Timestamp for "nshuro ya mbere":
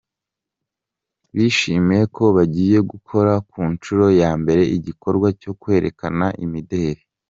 3.73-4.61